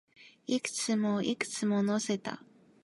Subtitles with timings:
[0.47, 2.41] いくつも、いくつも乗せた